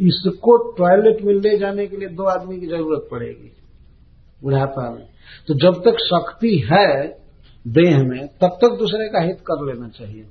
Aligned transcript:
इसको 0.00 0.72
टॉयलेट 0.72 1.22
में 1.22 1.34
ले 1.34 1.58
जाने 1.58 1.86
के 1.86 1.96
लिए 1.96 2.08
दो 2.08 2.22
आदमी 2.22 2.60
की 2.60 2.66
ज़रूरत 2.66 3.08
पड़ेगी। 3.10 3.52
बुढ़ापा 4.42 4.90
में। 4.90 5.08
तो 5.48 5.54
जब 5.54 5.74
तक 5.74 5.96
शक्ति 5.98 6.68
है 6.72 7.08
देह 7.68 7.98
में, 7.98 8.26
तब 8.26 8.58
तक 8.62 8.76
दूसरे 8.78 9.08
का 9.08 9.22
हित 9.22 9.36
कर 9.40 9.74
लेना 9.74 9.88
चाहिए। 9.88 10.26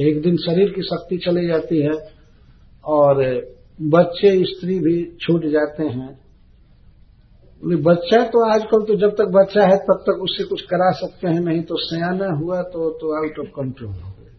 एक 0.00 0.22
दिन 0.22 0.36
शरीर 0.36 0.70
की 0.70 0.82
शक्ति 0.82 1.16
चली 1.16 1.46
जाती 1.46 1.82
है 1.82 1.92
और 2.84 3.16
बच्चे, 3.82 4.44
स्त्री 4.44 4.78
भी 4.78 5.16
छूट 5.20 5.46
जाते 5.46 5.84
हैं। 5.84 6.22
बच्चा 7.64 8.24
तो 8.24 8.50
आजकल 8.50 8.82
तो 8.82 8.96
जब 8.96 9.10
तक 9.10 9.24
बच्चा 9.24 9.62
है, 9.62 9.76
तब 9.76 10.04
तक 10.06 10.20
उससे 10.22 10.44
कुछ 10.44 10.62
करा 10.62 10.90
सकते 10.90 11.28
हैं। 11.28 11.40
नहीं 11.40 11.62
तो 11.62 11.76
सयाना 11.78 12.26
हुआ 12.26 12.62
तो 12.62 12.90
तो 12.90 13.22
आउट 13.22 13.38
ऑफ़ 13.38 13.46
कंट्रोल 13.46 13.92
हो 13.92 14.14
गया। 14.20 14.32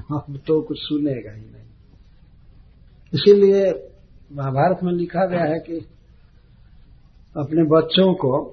अब 0.16 0.40
तो 0.46 0.62
कुछ 0.62 0.76
सुनेगा 0.80 1.32
ही 1.32 1.42
नहीं। 1.42 1.59
इसीलिए 3.14 3.62
महाभारत 4.32 4.78
में 4.82 4.92
लिखा 4.92 5.26
गया 5.26 5.44
है 5.44 5.58
कि 5.58 5.76
अपने 7.36 7.62
बच्चों 7.62 8.14
को 8.14 8.44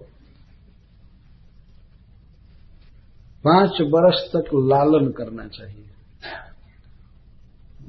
पाँच 3.47 3.71
वर्ष 3.81 4.29
तक 4.29 4.43
लालन 4.53 5.11
करना 5.11 5.47
चाहिए। 5.47 5.85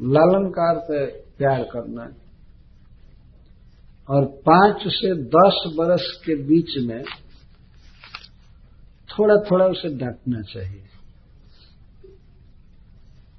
लालन 0.03 0.51
का 0.51 0.71
अर्थ 0.71 1.13
प्यार 1.39 1.63
करना। 1.63 2.03
और 4.11 4.25
पाँच 4.27 4.77
से 4.87 5.25
दस 5.25 5.77
वर्ष 5.79 6.25
के 6.27 6.35
बीच 6.35 6.79
में 6.79 7.05
थोड़ा 9.09 9.35
थोड़ा 9.51 9.67
उसे 9.67 9.89
डांटना 9.89 10.43
चाहिए। 10.43 10.85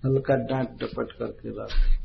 हल्का 0.05 0.35
डांट 0.35 0.69
डपट 0.69 1.11
करके 1.11 1.49
रख। 1.49 1.98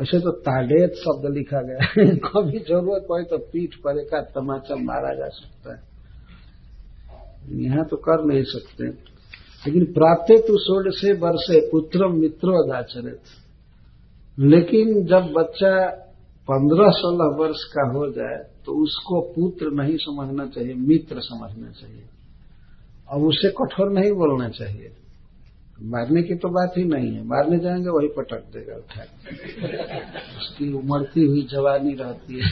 ऐसे 0.00 0.18
तो 0.20 0.30
ताडेत 0.40 0.92
शब्द 0.96 1.24
लिखा 1.34 1.60
गया 1.62 1.86
है। 1.86 2.04
कभी 2.26 2.58
ज़रूरत 2.58 3.06
पड़े 3.08 3.24
तो 3.24 3.38
पीठ 3.52 3.74
पर 3.76 3.98
एक 3.98 4.14
तमाचा 4.34 4.76
मारा 4.82 5.14
जा 5.14 5.28
सकता 5.30 5.74
है। 5.74 5.80
यहाँ 7.60 7.84
तो 7.84 7.96
कर 7.98 8.24
नहीं 8.24 8.42
सकते। 8.44 8.88
लेकिन 9.62 9.84
प्राप्त 9.92 10.32
तो 10.46 10.58
सोड 10.58 10.90
से 10.92 11.12
वर्षे 11.20 11.60
पुत्र 11.70 12.08
मित्रो 12.10 12.52
अदाचरित 12.62 13.38
लेकिन 14.38 15.02
जब 15.06 15.32
बच्चा 15.32 15.74
पंद्रह 16.48 16.90
सोलह 16.90 17.36
वर्ष 17.38 17.64
का 17.72 17.86
हो 17.88 18.06
जाए 18.10 18.38
तो 18.66 18.72
उसको 18.82 19.20
पुत्र 19.32 19.70
नहीं 19.72 19.96
समझना 19.96 20.46
चाहिए, 20.46 20.74
मित्र 20.74 21.20
समझना 21.20 21.70
चाहिए। 21.70 22.02
और 23.08 23.20
उसे 23.20 23.48
कठोर 23.50 23.90
नहीं 23.92 24.12
बोलना 24.12 24.48
चाहिए। 24.48 24.90
मारने 25.82 26.22
की 26.22 26.34
तो 26.34 26.48
बात 26.48 26.74
ही 26.78 26.84
नहीं 26.84 27.14
है। 27.14 27.24
मारने 27.24 27.58
जाएँगे, 27.58 27.88
वही 27.88 28.08
पटक 28.08 28.38
देगा। 28.38 28.76
उठा 28.76 29.02
उसकी 30.38 30.72
उमड़ती 30.72 31.26
हुई 31.26 31.42
जवानी 31.42 31.94
रहती 31.94 32.40
है। 32.40 32.50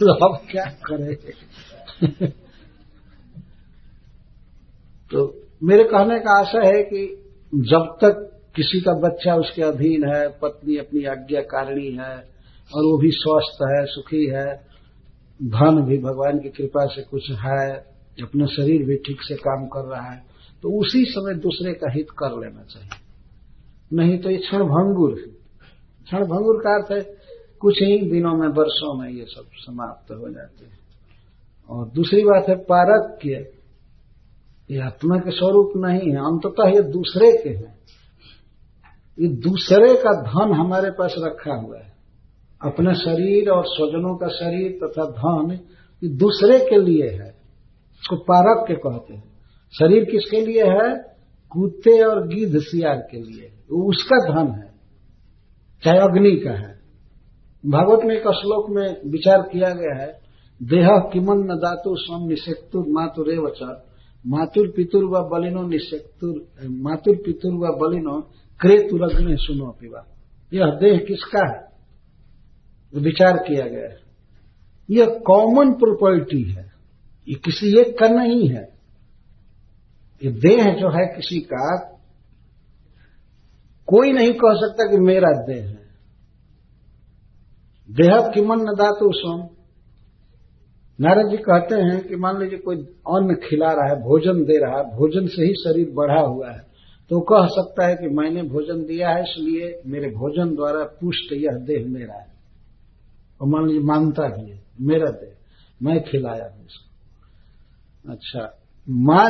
तो 0.00 0.12
अब 0.12 0.42
क्या 0.50 0.64
करे? 0.64 1.14
तो 5.10 5.46
मेरे 5.62 5.84
कहने 5.84 6.18
का 6.18 6.40
आशा 6.40 6.66
है 6.66 6.82
कि 6.82 7.24
जब 7.54 7.98
तक 8.04 8.42
किसी 8.56 8.80
का 8.80 8.92
बच्चा 8.92 9.34
उसके 9.34 9.62
अधीन 9.62 10.04
है, 10.04 10.28
पत्नी 10.28 10.76
अपनी 10.76 11.04
आज्ञाकारिणी 11.04 11.90
है, 11.90 12.16
और 12.74 12.84
वो 12.84 12.98
भी 12.98 13.10
स्वस्थ 13.10 13.58
है, 13.62 13.86
सुखी 13.86 14.26
है, 14.26 14.54
धन 15.42 15.82
भी 15.82 15.98
भगवान 15.98 16.38
की 16.38 16.48
कृपा 16.48 16.86
से 16.86 17.02
कुछ 17.02 17.30
है, 17.30 17.72
अपना 18.22 18.46
शरीर 18.46 18.86
भी 18.86 18.96
ठीक 18.96 19.22
से 19.22 19.34
काम 19.34 19.66
कर 19.66 19.80
रहा 19.80 20.10
है 20.10 20.29
तो 20.62 20.80
उसी 20.80 21.04
समय 21.04 21.34
दूसरे 21.34 21.72
का 21.72 21.92
हित 21.92 22.10
कर 22.10 22.40
लेना 22.40 22.62
चाहिए। 22.62 22.88
नहीं 23.92 24.18
तो 24.18 24.30
ये 24.30 24.36
क्षण 24.36 24.58
भंगुर 24.58 25.14
क्षण 26.04 26.26
भंगुर 26.26 26.56
का 26.56 26.74
अर्थ 26.74 26.92
है, 26.92 27.16
कुछ 27.60 27.74
ही 27.82 28.10
दिनों 28.10 28.34
में, 28.34 28.48
वर्षों 28.48 28.94
में 28.94 29.10
ये 29.10 29.24
सब 29.28 29.44
समाप्त 29.54 30.12
हो 30.12 30.34
जाते 30.34 30.64
हैं। 30.64 30.78
और 31.70 31.88
दूसरी 31.88 32.22
बात 32.22 32.48
है, 32.48 32.54
पारक्य। 32.54 33.52
ये 34.70 34.80
आत्मा 34.80 35.16
के 35.16 35.30
स्वरूप 35.30 35.72
नहीं 35.76 36.10
है, 36.10 36.16
अंततः 36.16 36.68
ये 36.68 36.80
दूसरे 36.80 37.42
के 37.42 37.48
हैं। 37.48 37.78
ये 39.20 39.28
दूसरे 39.28 39.94
का 39.94 40.22
धन 40.22 40.52
हमारे 40.52 40.90
पास 40.90 41.14
रखा 41.18 41.54
हुआ 41.54 41.78
है। 41.78 41.92
अपने 42.64 42.94
शरीर 42.94 43.50
और 43.50 43.64
स्वजनों 43.66 44.16
का 44.16 44.28
शरीर 44.28 44.78
तथा 44.82 45.04
धन 45.04 45.60
ये 46.02 46.08
दूसरे 46.08 46.58
के 46.58 46.80
लिए 46.80 47.08
है। 47.08 47.30
इसको 48.00 48.16
पारक 48.16 48.64
के 48.68 48.74
कहते 48.74 49.14
हैं। 49.14 49.29
शरीर 49.72 50.04
किसके 50.04 50.46
लिए 50.46 50.62
है? 50.62 51.10
कुत्ते 51.50 52.02
और 52.04 52.26
गिद्ध 52.28 52.58
सियार 52.58 52.96
के 52.96 53.16
लिए। 53.16 53.46
वो 53.72 53.88
उसका 53.90 54.16
धन 54.32 54.52
है, 54.52 54.72
चाहे 55.84 55.98
अग्नि 55.98 56.36
का 56.36 56.50
है। 56.50 56.80
भागवत 57.66 58.00
में 58.04 58.14
एक 58.14 58.22
श्लोक 58.22 58.70
में 58.70 59.10
विचार 59.10 59.42
किया 59.52 59.70
गया 59.70 60.02
है, 60.02 60.20
देह 60.62 60.88
किमन 61.12 61.38
न 61.38 61.56
दातु 61.56 61.94
स्वम 61.96 62.28
निषेक्तुर 62.28 62.84
मातुर 62.88 63.38
वचर 63.38 63.90
मातुर 64.26 64.72
पितुर 64.76 65.04
व 65.04 65.28
बलिनो 65.28 65.62
निषेक्तुर 65.62 66.46
मातुर 66.64 67.16
पितुर 67.16 67.52
व 67.52 67.78
बलिनो 67.78 68.20
क्रेतुरग्न 68.60 69.36
सुनो 69.36 69.76
पिवा 69.80 70.06
यह 70.54 70.66
देह 70.66 70.98
किसका 70.98 71.48
है? 71.52 71.70
विचार 72.94 73.36
किया 73.36 73.66
गया 73.66 73.88
है। 73.88 74.00
यह 74.90 75.06
कॉमन 75.26 75.72
प्रॉपर्टी 75.72 76.42
है। 76.42 76.72
ये 77.28 77.34
किसी 77.34 77.80
एक 77.80 77.98
का 77.98 78.08
नहीं 78.08 78.48
है। 78.48 78.69
ये 80.22 80.30
देह 80.40 80.64
जो 80.74 80.88
है 80.90 81.06
किसी 81.08 81.40
का, 81.46 81.66
कोई 83.88 84.12
नहीं 84.12 84.32
कह 84.34 84.54
सकता 84.56 84.90
कि 84.90 84.98
मेरा 85.02 85.30
देह 85.46 85.62
है। 85.62 85.78
देह 87.88 88.28
की 88.34 88.40
मन 88.42 88.60
न 88.60 88.74
दातु 88.76 89.10
सोम। 89.14 89.40
नारद 90.98 91.30
जी 91.30 91.36
कहते 91.38 91.74
हैं 91.76 92.00
कि 92.08 92.16
मान 92.16 92.38
लीजिए 92.40 92.58
कोई 92.60 92.76
अन्न 93.10 93.34
खिला 93.40 93.70
रहा 93.70 93.88
है, 93.88 93.96
भोजन 94.02 94.42
दे 94.44 94.58
रहा 94.58 94.78
है, 94.78 94.84
भोजन 94.96 95.26
से 95.26 95.44
ही 95.44 95.54
शरीर 95.56 95.90
बढ़ा 95.94 96.20
हुआ 96.20 96.50
है 96.50 96.68
तो 97.10 97.20
कह 97.22 97.46
सकता 97.50 97.86
है 97.86 97.94
कि 97.96 98.08
मैंने 98.10 98.42
भोजन 98.44 98.84
दिया 98.84 99.08
है, 99.10 99.22
इसलिए 99.22 99.80
मेरे 99.86 100.08
भोजन 100.10 100.54
द्वारा 100.54 100.84
पुष्ट 101.00 101.32
यह 101.34 101.56
देह 101.66 101.86
मेरा 101.88 102.14
है। 102.14 102.28
और 103.40 103.48
मान 103.48 103.66
लीजिए 103.66 103.82
मानता 103.84 104.28
भी 104.28 104.50
है, 104.50 104.60
मेरा 104.82 105.10
देह, 105.12 105.34
मैं 105.80 106.00
खिलाया 106.04 106.44
हूँ 106.46 106.64
इसको। 106.64 108.12
अच्छा 108.12 108.44
माँ 108.90 109.28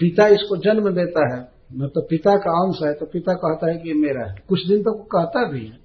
पिता 0.00 0.26
इसको 0.28 0.56
जन्म 0.56 0.88
देता 0.90 1.22
है। 1.34 1.42
तो 1.88 2.00
पिता 2.02 2.34
का 2.36 2.50
अंश 2.56 2.78
है 2.82 2.92
तो 2.94 3.06
पिता 3.06 3.32
कहता 3.34 3.70
है 3.70 3.76
कि 3.76 3.92
मेरा 3.94 4.26
है। 4.28 4.34
कुछ 4.48 4.66
दिन 4.68 4.78
तक 4.78 4.84
तो 4.86 5.02
कहता 5.12 5.44
भी 5.50 5.64
है। 5.64 5.78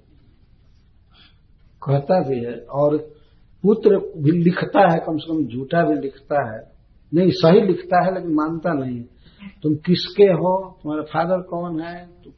कहता 1.82 2.20
भी 2.22 2.40
है। 2.40 2.56
और 2.74 2.98
पुत्र 3.64 3.98
भी 4.18 4.32
लिखता 4.40 4.82
है, 4.92 4.98
कम 5.00 5.18
से 5.18 5.28
कम 5.28 5.46
झूठा 5.48 5.84
भी 5.84 5.96
लिखता 5.96 6.40
है। 6.52 6.60
नहीं, 7.12 7.32
सही 7.32 7.62
लिखता 7.62 8.04
है, 8.06 8.14
लेकिन 8.16 8.34
मानता 8.34 8.74
नहीं 8.76 9.02
तुम 9.64 9.76
किसके 9.76 10.32
हो? 10.34 10.54
तुम्हारा 10.84 11.04
फादर 11.04 11.42
कौन 11.42 11.80
है? 11.82 12.06
तो 12.24 12.32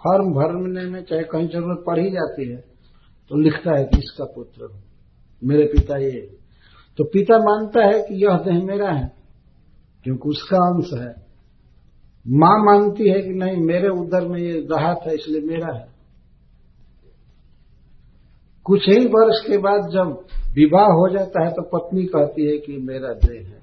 फॉर्म 0.00 0.32
भरने 0.32 0.84
में 0.90 1.02
चाहे 1.02 1.22
कहीं 1.22 1.48
ज़रूरत 1.48 1.84
पड़ 1.86 1.98
ही 1.98 2.10
जाती 2.10 2.48
है 2.50 2.56
तो 3.30 3.36
लिखता 3.36 3.78
है 3.78 3.84
कि 3.84 3.98
इसका 3.98 4.24
पुत्र 4.24 4.64
हो। 4.64 4.80
मेरे 5.42 5.64
पिता 5.64 5.96
ये। 5.98 6.20
तो 6.98 7.04
पिता 7.04 7.38
मानता 7.38 7.84
है 7.86 8.02
कि 8.02 8.24
यह 8.24 8.36
देह 8.38 8.64
मेरा 8.64 8.90
है। 8.90 9.23
क्योंकि 10.04 10.28
उसका 10.28 10.56
अंश 10.56 10.92
है। 10.92 11.24
माँ 12.28 12.64
मानती 12.64 13.08
है 13.08 13.22
कि 13.22 13.30
नहीं, 13.30 13.56
मेरे 13.56 13.88
उधर 13.88 14.28
में 14.28 14.40
ये 14.40 14.68
रहा 14.72 14.94
था 14.94 15.10
इसलिए 15.10 15.40
मेरा 15.40 15.78
है। 15.78 15.94
कुछ 18.64 18.88
ही 18.88 19.06
वर्ष 19.06 19.50
के 19.50 19.58
बाद 19.58 19.90
जब 19.90 20.26
विवाह 20.54 20.86
हो 20.86 21.18
जाता 21.18 21.44
है 21.44 21.50
तो 21.52 21.62
पत्नी 21.62 22.04
कहती 22.04 22.52
है 22.52 22.58
कि 22.58 22.76
मेरा 22.76 23.08
देह 23.08 23.46
है। 23.46 23.62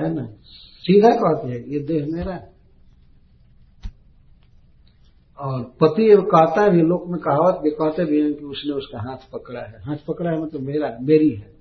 है 0.00 0.14
ना? 0.14 0.26
सीधा 0.80 1.10
कहती 1.10 1.52
है, 1.52 1.72
ये 1.72 1.78
देह 1.78 2.06
मेरा 2.10 2.34
है। 2.34 2.54
और 5.38 5.62
पति 5.62 6.16
कहता 6.16 6.62
है 6.62 6.70
भी, 6.70 6.82
लोक 6.82 7.04
में 7.08 7.20
कहावत 7.20 7.60
भी 7.62 7.70
कहते 7.70 8.04
भी 8.04 8.20
हैं 8.20 8.34
कि 8.34 8.44
उसने 8.44 8.72
उसका 8.72 8.98
हाथ 9.00 9.30
पकड़ा 9.32 9.60
है। 9.60 9.82
हाथ 9.82 9.96
पकड़ा 10.08 10.30
है 10.30 10.42
मतलब 10.42 10.60
मेरा, 10.60 10.98
मेरी 11.00 11.30
है। 11.30 11.53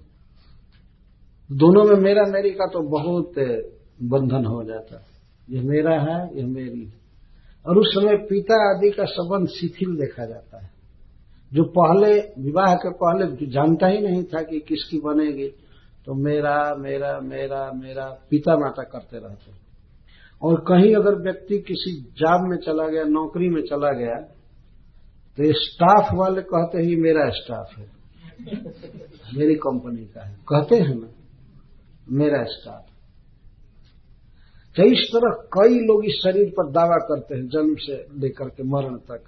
दोनों 1.52 1.84
में 1.84 1.96
मेरा 1.96 2.24
मेरी 2.24 2.50
का 2.50 2.66
तो 2.66 2.90
बहुत 2.90 3.34
बंधन 4.04 4.46
हो 4.46 4.64
जाता। 4.64 5.06
यह 5.50 5.64
मेरा 5.64 6.00
है 6.00 6.38
यह 6.40 6.48
मेरी 6.48 6.86
है। 6.86 6.94
और 7.68 7.78
उस 7.78 7.88
समय 7.88 8.18
पिता 8.18 8.78
आदि 8.78 8.90
का 8.90 9.06
संबंध 9.06 9.48
शिथिल 9.48 9.96
देखा 9.96 10.26
जाता 10.26 10.64
है। 10.64 10.70
जो 11.54 11.64
पहले, 11.64 12.20
विवाह 12.20 12.76
के 12.76 12.90
पहले 12.90 13.46
जानता 13.46 13.88
ही 13.88 14.00
नहीं 14.00 14.24
था 14.24 14.42
कि 14.42 14.60
किसकी 14.60 15.00
बनेगी 15.00 15.48
तो 16.06 16.14
मेरा 16.14 16.76
मेरा 16.76 17.20
मेरा 17.20 17.72
मेरा 17.76 18.06
पिता 18.30 18.58
माता 18.58 18.84
करते 18.84 19.18
रहते 19.18 19.52
और 20.42 20.60
कहीं 20.60 20.96
अगर 20.96 21.16
व्यक्ति 21.16 21.58
किसी 21.58 22.02
जॉब 22.02 22.42
में 22.50 22.58
चला 22.58 22.88
गया, 22.88 23.04
नौकरी 23.04 23.50
में 23.50 23.62
चला 23.62 23.92
गया 23.92 24.16
तो 25.38 25.54
स्टाफ 25.54 26.14
वाले 26.14 26.42
कहते 26.42 26.82
ही 26.82 26.96
मेरा 26.96 27.30
स्टाफ 27.30 27.78
है। 27.78 27.86
मेरी 29.38 29.56
कंपनी 29.56 30.06
का 30.06 30.28
है। 30.28 30.36
कहते 30.36 30.76
हैं 30.76 30.96
ना। 30.96 31.13
मेरा 32.08 32.44
स्टाफ 32.46 32.86
तो 34.76 34.84
इस 34.92 35.08
तरह 35.08 35.34
कई 35.54 35.80
लोग 35.80 36.06
इस 36.06 36.16
शरीर 36.16 36.50
पर 36.50 36.70
दावा 36.72 36.98
करते 37.08 37.36
हैं, 37.36 37.48
जन्म 37.48 37.76
से 37.78 37.96
लेकर 38.20 38.50
के 38.50 38.64
मरण 38.66 38.96
तक। 39.06 39.24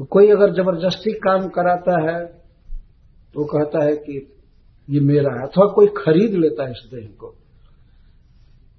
तो 0.00 0.04
कोई 0.06 0.28
अगर 0.30 0.52
ज़बरदस्ती 0.54 1.12
काम 1.20 1.48
कराता 1.50 1.94
है 2.02 2.24
तो 3.34 3.44
कहता 3.46 3.84
है 3.84 3.94
कि 3.98 4.16
ये 4.88 5.00
मेरा 5.02 5.32
है, 5.32 5.42
अथवा 5.42 5.66
कोई 5.74 5.86
खरीद 5.96 6.34
लेता 6.36 6.64
है 6.64 6.70
इस 6.72 6.84
देह 6.90 7.06
को। 7.18 7.34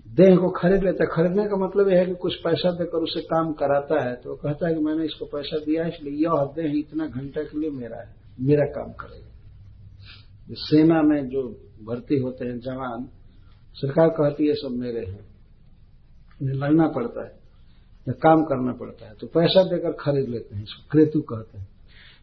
देह 0.07 0.35
को 0.37 0.49
खरीद 0.51 0.83
लेता 0.83 1.03
है। 1.03 1.09
खरीदने 1.11 1.47
का 1.49 1.57
मतलब 1.57 1.89
यह 1.89 1.99
है 1.99 2.05
कि 2.05 2.15
कुछ 2.21 2.35
पैसा 2.39 2.71
देकर 2.73 3.03
उसे 3.03 3.21
काम 3.25 3.51
कराता 3.59 4.03
है 4.03 4.15
तो 4.15 4.35
कहता 4.37 4.67
है 4.67 4.73
कि 4.73 4.81
मैंने 4.81 5.05
इसको 5.05 5.25
पैसा 5.27 5.59
दिया 5.59 5.85
इसलिए 5.87 6.23
यह 6.23 6.43
देह 6.55 6.79
इतना 6.79 7.07
घंटे 7.07 7.45
के 7.45 7.59
लिए 7.59 7.69
मेरा 7.71 8.01
है, 8.01 8.09
मेरा 8.41 8.65
काम 8.71 8.91
करेगा। 8.95 9.32
सेना 10.51 11.01
में 11.01 11.29
जो 11.29 11.43
भर्ती 11.83 12.19
होते 12.19 12.45
हैं 12.45 12.59
जवान, 12.59 13.07
सरकार 13.73 14.09
कहती 14.09 14.47
है 14.47 14.53
सब 14.53 14.71
मेरे 14.71 14.99
हैं। 14.99 15.25
उन्हें 16.41 16.55
लड़ना 16.55 16.87
पड़ता 16.87 17.25
है 17.25 17.31
या 18.07 18.11
काम 18.11 18.43
करना 18.43 18.73
पड़ता 18.73 19.05
है। 19.05 19.13
तो 19.13 19.27
पैसा 19.27 19.63
देकर 19.63 19.91
खरीद 19.91 20.29
लेते 20.29 20.55
हैं, 20.55 20.63
इसको 20.63 20.87
क्रेतु 20.91 21.21
कहते 21.21 21.57
हैं। 21.57 21.67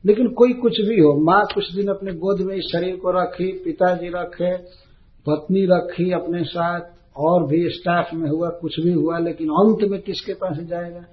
लेकिन 0.06 0.28
कोई 0.28 0.52
कुछ 0.52 0.80
भी 0.80 1.00
हो, 1.00 1.24
माँ 1.24 1.44
कुछ 1.54 1.74
दिन 1.74 1.88
अपने 1.88 2.12
गोद 2.12 2.40
में 2.40 2.56
इस 2.56 2.64
शरीर 2.64 2.96
को 2.96 3.10
रखी, 3.10 3.52
पिताजी 3.64 4.08
रखे, 4.08 4.56
पत्नी 5.26 5.66
रखी 5.66 6.10
अपने 6.10 6.44
साथ, 6.44 6.80
और 7.16 7.46
भी 7.46 7.68
स्टाफ 7.68 8.14
में 8.14 8.30
हुआ, 8.30 8.48
कुछ 8.48 8.80
भी 8.80 8.92
हुआ, 8.92 9.18
लेकिन 9.18 9.48
अंत 9.48 9.90
में 9.90 10.02
किसके 10.02 10.34
पास 10.34 10.56
जाएगा? 10.56 11.04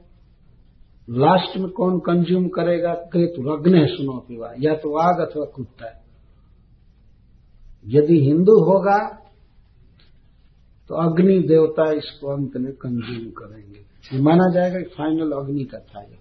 लास्ट 1.10 1.58
में 1.58 1.70
कौन 1.70 2.00
कंज्यूम 2.00 2.48
करेगा? 2.48 2.94
कृत 2.94 3.34
अग्नि 3.40 3.88
सुनो 3.90 4.26
पिवा 4.28 4.54
या 4.60 4.76
तो 4.76 4.98
आग 4.98 5.30
अथवा 5.30 5.46
कुत्ता 5.46 6.04
यदि 7.86 8.20
हिंदू 8.20 8.60
होगा 8.64 8.98
तो 10.90 10.96
अग्नि 10.96 11.40
देवता 11.40 11.92
इसको 11.92 12.28
अंत 12.28 12.58
में 12.58 12.72
कंज्यूम 12.74 13.30
करेंगे। 13.32 13.80
ये 14.14 14.22
माना 14.22 14.52
जाएगा 14.54 14.80
कि 14.80 14.90
फाइनल 14.90 15.32
अग्नि 15.32 15.64
का 15.64 15.80
था 15.80 16.02
यह 16.02 16.18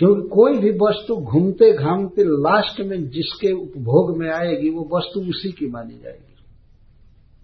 क्योंकि 0.00 0.28
कोई 0.28 0.58
भी 0.58 0.70
वस्तु 0.82 1.16
घूमते 1.16 1.72
घामते 1.72 2.24
लास्ट 2.24 2.80
में 2.80 3.08
जिसके 3.08 3.52
उपभोग 3.52 4.16
में 4.18 4.28
आएगी, 4.30 4.70
वो 4.70 4.82
वस्तु 4.94 5.20
उसी 5.20 5.50
की 5.52 5.66
मानी 5.66 5.98
जाएगी। 5.98 6.34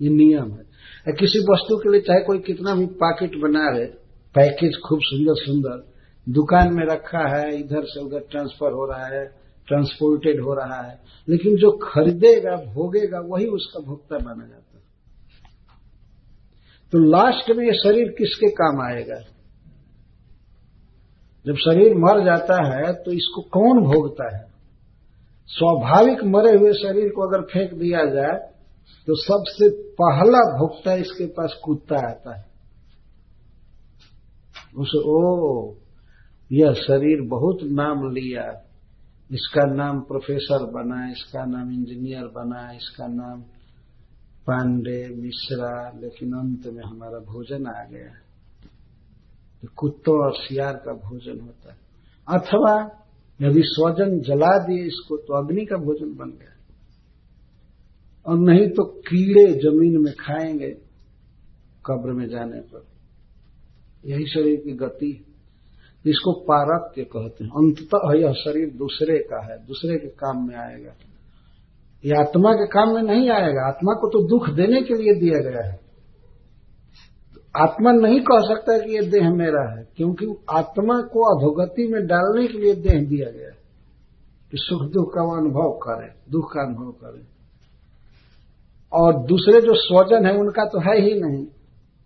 ये 0.00 0.10
नियम 0.10 0.50
है। 0.50 1.12
किसी 1.12 1.38
वस्तु 1.52 1.76
के 1.76 1.92
लिए 1.92 2.00
चाहे 2.00 2.20
कोई 2.20 2.38
कितना 2.38 2.74
भी 2.74 2.86
पैकेट 3.02 3.40
बना 3.42 3.68
रहे 3.68 3.86
पैकेज 4.34 4.78
खूब 4.88 5.00
सुंदर 5.02 5.34
सुंदर 5.34 5.84
दुकान 6.26 6.72
में 6.74 6.84
रखा 6.86 7.26
है, 7.28 7.58
इधर 7.60 7.84
से 7.84 8.04
उधर 8.04 8.20
ट्रांसफ़र 8.30 8.72
हो 8.72 8.84
रहा 8.90 9.06
है 9.06 9.24
ट्रांसपोर्टेड 9.66 10.40
हो 10.40 10.54
रहा 10.54 10.82
है। 10.82 11.00
लेकिन 11.28 11.56
जो 11.56 11.70
खरीदेगा, 11.70 12.56
भोगेगा, 12.56 13.20
वही 13.20 13.46
उसका 13.46 13.80
भोक्ता 13.80 14.18
माना 14.22 14.46
जाता 14.46 14.78
है। 14.78 14.82
तो 16.92 16.98
लास्ट 16.98 17.50
में 17.50 17.64
ये 17.64 17.72
शरीर 17.72 18.08
किसके 18.08 18.50
काम 18.50 18.80
आएगा? 18.80 19.20
जब 21.46 21.54
शरीर 21.54 21.94
मर 21.94 22.24
जाता 22.24 22.76
है 22.76 22.92
तो 22.92 23.10
इसको 23.10 23.42
कौन 23.42 23.80
भोगता 23.84 24.36
है? 24.36 24.44
स्वाभाविक 25.46 26.24
मरे 26.24 26.56
हुए 26.56 26.72
शरीर 26.72 27.08
को 27.08 27.22
अगर 27.28 27.42
फेंक 27.42 27.80
दिया 27.80 28.04
जाए 28.04 28.38
तो 29.06 29.14
सबसे 29.14 29.68
पहला 29.70 30.58
भोगता 30.58 30.94
इसके 30.94 31.26
पास 31.26 31.60
कुत्ता 31.64 31.96
आता 31.96 32.38
है। 32.38 32.46
उसे, 34.76 35.02
ओ, 35.04 35.72
यह 36.52 36.72
शरीर 36.72 37.28
बहुत 37.28 37.58
नाम 37.62 38.10
लिया 38.10 38.65
इसका 39.32 39.74
नाम 39.74 40.00
प्रोफेसर 40.00 40.64
बना, 40.64 41.10
इसका 41.10 41.44
नाम 41.44 41.72
इंजीनियर 41.72 42.24
बना, 42.24 42.72
इसका 42.72 43.06
नाम 43.06 43.40
पांडे, 44.46 45.14
मिश्रा, 45.14 45.98
लेकिन 46.00 46.32
अंत 46.32 46.66
में 46.66 46.84
हमारा 46.84 47.18
भोजन 47.18 47.66
आ 47.66 47.84
गया। 47.84 48.08
तो 49.62 49.68
कुत्तों 49.76 50.24
और 50.24 50.32
सियार 50.34 50.72
का 50.72 50.92
भोजन 50.92 51.40
होता 51.40 51.72
है। 51.72 51.78
अथवा 52.28 53.04
यदि 53.42 53.60
स्वजन 53.64 54.20
जला 54.20 54.66
दिए 54.66 54.84
इसको 54.84 55.16
तो 55.16 55.34
अग्नि 55.34 55.64
का 55.64 55.76
भोजन 55.76 56.14
बन 56.14 56.30
गया। 56.30 56.56
और 58.26 58.38
नहीं 58.38 58.68
तो 58.68 58.84
कीड़े 58.84 59.52
ज़मीन 59.52 60.02
में 60.02 60.14
खाएँगे 60.14 60.70
कब्र 61.86 62.12
में 62.12 62.28
जाने 62.28 62.60
पर। 62.60 62.86
यही 64.06 64.26
शरीर 64.26 64.56
की 64.56 64.72
गति। 64.72 65.35
इसको 66.10 66.32
पारक्य 66.32 67.02
कहते 67.02 67.44
हैं। 67.44 67.50
अंततः 67.50 68.18
यह 68.18 68.32
शरीर 68.32 68.70
दूसरे 68.70 69.18
का 69.18 69.52
है, 69.52 69.58
दूसरे 69.66 69.98
के 69.98 70.08
काम 70.08 70.48
में 70.48 70.56
आएगा। 70.56 70.92
यह 72.04 72.20
आत्मा 72.20 72.52
के 72.52 72.66
काम 72.66 72.94
में 72.94 73.02
नहीं 73.02 73.30
आएगा। 73.30 73.68
आत्मा 73.68 73.92
को 73.92 74.08
तो 74.08 74.28
दुख 74.28 74.48
देने 74.48 74.82
के 74.82 74.94
लिए 74.94 75.20
दिया 75.20 75.50
गया 75.50 75.66
है। 75.66 75.86
आत्मा 77.56 77.92
नहीं 77.92 78.20
कह 78.20 78.40
सकता 78.40 78.78
कि 78.78 78.94
यह 78.94 79.10
देह 79.10 79.30
मेरा 79.30 79.78
है, 79.78 79.88
क्योंकि 79.96 80.26
आत्मा 80.50 81.00
को 81.00 81.36
अधोगति 81.36 81.86
में 81.86 82.06
डालने 82.06 82.46
के 82.46 82.58
लिए 82.58 82.74
देह 82.74 83.08
दिया 83.08 83.30
गया 83.30 83.48
है 83.48 83.56
कि 84.50 84.56
सुख 84.60 84.82
दुख 84.82 85.14
का 85.14 85.20
अनुभव 85.20 85.70
करे, 85.70 86.32
दुख 86.32 86.52
का 86.54 86.62
अनुभव 86.62 86.90
करे। 86.92 87.22
और 88.92 89.12
दूसरे 89.26 89.60
जो 89.60 89.74
स्वजन 89.74 90.26
है, 90.26 90.36
उनका 90.36 90.64
तो 90.64 90.80
है 90.80 91.00
ही 91.00 91.20
नहीं। 91.20 91.46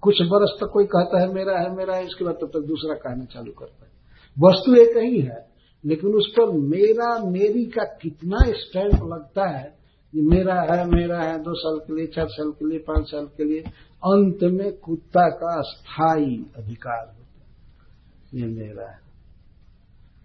कुछ 0.01 0.23
बरस 0.23 0.57
तक 0.61 0.71
कोई 0.73 0.85
कहता 0.85 1.21
है, 1.21 1.29
मेरा 1.33 1.59
है 1.59 1.77
मेरा 1.77 1.95
है, 1.95 2.05
इसके 2.05 2.25
बाद 2.25 2.35
तब 2.35 2.47
तक 2.47 2.67
दूसरा 2.67 2.95
कहना 2.95 3.25
चालू 3.25 3.53
करता 3.53 3.85
है। 3.85 3.90
वस्तु 4.37 4.75
एक 4.75 4.97
ही 4.97 5.21
है, 5.21 5.47
लेकिन 5.85 6.11
उस 6.11 6.33
पर 6.39 6.51
मेरा, 6.51 7.09
मेरी 7.25 7.65
का 7.67 7.85
कितना 8.03 8.39
स्टैंप 8.53 9.03
लगता 9.05 9.49
है 9.59 9.79
ये 10.15 10.23
मेरा 10.23 10.55
है 10.61 10.85
मेरा 10.91 11.19
है, 11.21 11.39
दो 11.39 11.55
साल 11.55 11.79
के 11.79 11.97
लिए, 11.97 12.07
चार 12.07 12.27
साल 12.29 12.51
के 12.51 12.69
लिए, 12.69 12.79
पाँच 12.79 13.07
साल 13.07 13.27
के 13.37 13.45
लिए, 13.45 13.61
अंत 14.03 14.43
में 14.43 14.73
कुत्ता 14.73 15.29
का 15.29 15.61
स्थायी 15.61 16.47
अधिकार 16.57 17.07
होता 17.07 17.41
है। 17.41 18.41
ये 18.41 18.47
मेरा 18.47 18.91
है। 18.91 18.99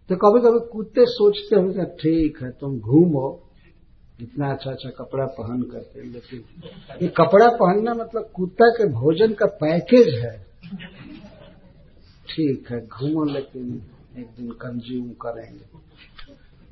तो 0.10 0.16
कभी 0.16 0.42
कभी 0.42 0.60
कुत्ते 0.72 1.06
सोचते 1.06 1.56
होंगे 1.56 1.86
ठीक 1.86 2.42
है, 2.44 2.50
तुम 2.52 2.80
घूमो 2.80 3.42
इतना 4.22 4.52
अच्छा 4.52 4.72
अच्छा 4.72 4.90
कपड़ा 4.90 5.26
पहन 5.26 5.62
करके, 5.62 6.04
लेकिन 6.04 6.44
ये 7.02 7.08
कपड़ा 7.08 7.48
पहनना 7.48 7.94
मतलब 7.94 8.30
कुत्ता 8.36 8.70
के 8.70 8.88
भोजन 8.92 9.34
का 9.34 9.46
पैकेज 9.46 10.14
है। 10.16 10.38
ठीक 12.30 12.72
है, 12.72 12.80
घूमो, 12.88 13.24
लेकिन 13.24 13.82
एक 14.18 14.28
दिन 14.28 14.50
कंज्यूम 14.52 15.10
करेंगे। 15.10 15.66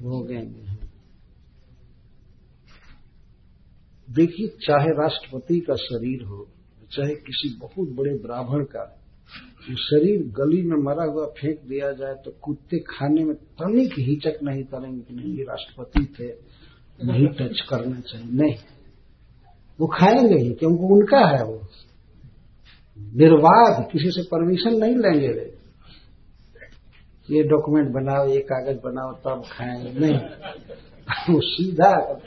भोगेंगे 0.04 0.84
देखिए, 4.10 4.48
चाहे 4.48 4.88
राष्ट्रपति 4.88 5.60
का 5.60 5.76
शरीर 5.76 6.24
हो, 6.24 6.48
चाहे 6.92 7.16
किसी 7.16 7.58
बहुत 7.58 7.90
बड़े 7.90 8.14
ब्राह्मण 8.14 8.64
का 8.64 9.00
शरीर 9.72 10.22
गली 10.28 10.62
में 10.62 10.78
मरा 10.78 11.04
हुआ 11.04 11.26
फेंक 11.26 11.62
दिया 11.62 11.92
जाए 11.92 12.14
तो 12.14 12.32
कुत्ते 12.32 12.80
खाने 12.80 13.24
में 13.24 13.36
तनिक 13.36 13.94
हिचक 14.00 14.40
नहीं 14.44 14.64
करेंगे 14.64 15.02
कि 15.02 15.14
नहीं, 15.14 15.34
ये 15.38 15.44
राष्ट्रपति 15.44 16.16
थे, 16.20 16.28
नहीं 17.06 17.28
टच 17.28 17.62
करना 17.62 18.00
चाहिए। 18.00 18.32
नहीं। 18.32 18.56
वो 19.80 19.88
खाएँगे 19.88 20.36
ही, 20.36 20.54
क्योंकि 20.54 20.84
उनका 20.84 21.38
है 21.38 21.44
वो। 21.44 21.62
निर्वाध 23.00 23.88
किसी 23.92 24.12
से 24.12 24.24
परमिशन 24.24 24.70
नहीं 24.70 24.96
लेंगे 24.96 25.28
वे 25.28 25.53
ये 27.32 27.44
डॉक्यूमेंट 27.44 27.94
बनाओ, 27.94 28.28
ये 28.28 28.40
कागज़ 28.40 28.78
बनाओ, 28.78 29.12
तब 29.14 29.44
खाएँगे 29.52 30.00
नहीं। 30.00 30.20
वो 31.30 31.42
सीधा 31.42 32.20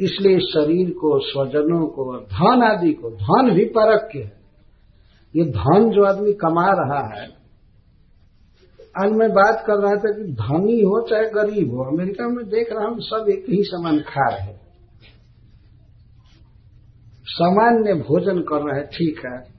इसलिए 0.00 0.38
शरीर 0.38 0.90
को, 0.90 1.18
स्वजनों 1.18 1.86
को 1.86 2.12
और 2.12 2.20
धन 2.20 2.62
आदि 2.62 2.92
को, 2.92 3.10
धन 3.10 3.54
भी 3.54 3.64
परख 3.64 4.08
के। 4.12 4.18
है 4.18 4.32
ये 5.36 5.44
धन 5.44 5.90
जो 5.90 6.04
आदमी 6.04 6.32
कमा 6.32 6.66
रहा 6.72 7.14
है, 7.14 7.28
आज 9.04 9.10
मैं 9.10 9.30
बात 9.30 9.64
कर 9.66 9.74
रहा 9.74 9.94
था 9.94 10.12
कि 10.12 10.32
धनी 10.32 10.80
हो 10.80 11.08
चाहे 11.10 11.24
गरीब 11.24 11.74
हो, 11.74 11.84
अमेरिका 11.84 12.28
में 12.28 12.48
देख 12.48 12.72
रहा 12.72 12.86
हूँ 12.86 12.96
सब 13.00 13.26
एक 13.28 13.44
ही 13.48 13.62
समान 13.62 14.00
खा 14.00 14.28
रहे 14.28 14.64
सामान्य 17.26 17.94
भोजन 17.94 18.38
कर 18.38 18.72
रहे 18.72 18.82
ठीक 18.82 19.18
है। 19.26 19.53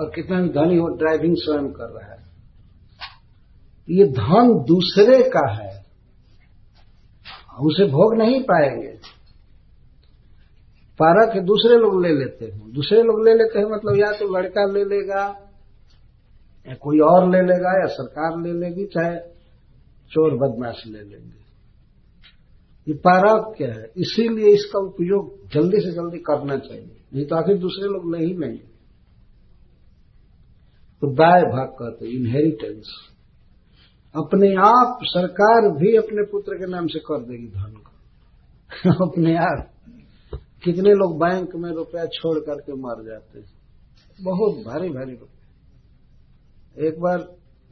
और 0.00 0.12
कितना 0.14 0.42
भी 0.42 0.48
धनी 0.48 0.76
हो 0.76 0.88
ड्राइविंग 0.88 1.36
स्वयं 1.38 1.72
कर 1.72 1.84
रहा 1.84 2.12
है। 2.12 2.26
ये 3.90 4.06
धन 4.06 4.64
दूसरे 4.68 5.22
का 5.22 5.52
है। 5.52 5.86
उसे 7.60 7.84
भोग 7.84 8.14
नहीं 8.18 8.42
पाएँगे। 8.42 9.16
पारक 10.98 11.42
दूसरे 11.42 11.78
लोग 11.78 12.02
ले 12.02 12.12
लेते 12.12 12.44
हैं। 12.44 12.72
दूसरे 12.72 13.02
लोग 13.02 13.28
ले 13.28 13.34
लेते 13.34 13.58
हैं 13.58 13.66
मतलब 13.66 13.96
या 13.96 14.12
तो 14.12 14.38
लड़का 14.38 14.72
ले 14.72 14.84
लेगा, 14.84 15.50
या 16.68 16.74
कोई 16.74 16.98
और 16.98 17.30
ले 17.30 17.40
लेगा, 17.40 17.80
या 17.80 17.86
सरकार 17.86 18.40
ले 18.40 18.52
लेगी, 18.52 18.86
चाहे 18.86 19.16
चोर 20.10 20.34
बदमाश 20.34 20.82
ले 20.86 20.98
लेंगे। 20.98 21.46
ये 22.88 22.94
पारक 22.94 23.54
क्या 23.56 23.68
है? 23.68 23.92
इसीलिए 23.96 24.46
इसका 24.46 24.78
उपयोग 24.78 25.48
जल्दी 25.48 25.80
से 25.80 25.92
जल्दी 25.92 26.18
करना 26.18 26.56
चाहिए। 26.56 26.96
नहीं 27.14 27.26
तो 27.26 27.36
आखिर 27.36 27.58
दूसरे 27.58 27.88
लोग 27.88 28.16
ले 28.16 28.26
ही 28.26 28.34
नहीं 28.34 28.58
तो 31.00 31.12
दाय 31.12 31.42
भाग 31.42 31.68
कहते 31.68 32.06
इनहेरिटेंस 32.06 32.90
अपने 34.14 34.54
आप 34.54 34.98
सरकार 35.02 35.70
भी 35.70 35.96
अपने 35.96 36.22
पुत्र 36.22 36.54
के 36.54 36.70
नाम 36.70 36.86
से 36.86 36.98
कर 36.98 37.22
देगी 37.22 37.46
धन 37.46 37.74
को। 37.76 37.90
अपने 39.06 39.36
आप। 39.36 39.70
कितने 40.64 40.90
लोग 40.90 41.18
बैंक 41.18 41.56
में 41.56 41.70
रुपया 41.70 42.06
छोड़ 42.06 42.38
करके 42.38 42.72
मर 42.72 43.04
जाते 43.04 43.38
हैं। 43.38 43.46
बहुत 44.20 44.54
भारी 44.54 44.88
भारी 44.88 45.12
रुपये। 45.12 45.36
एक 46.88 47.00
बार 47.00 47.18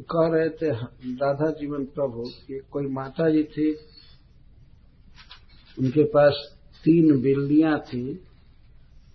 कह 0.00 0.28
रहे 0.28 0.48
थे 0.48 0.70
राधा 1.14 1.50
जीवन 1.50 1.84
प्रभु 1.84 2.22
कि 2.46 2.60
कोई 2.70 2.86
माता 2.86 3.30
जी 3.30 3.44
थी, 3.44 3.72
उनके 5.78 6.04
पास 6.04 6.58
तीन 6.84 7.20
बिल्लियाँ 7.20 7.80
थी। 7.80 8.14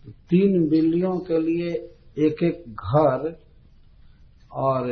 तीन 0.10 0.70
बिल्लियों 0.70 1.20
के 1.20 1.40
लिए 1.40 1.72
एक 2.28 2.44
एक 2.44 2.72
घर 2.72 3.49
और 4.52 4.88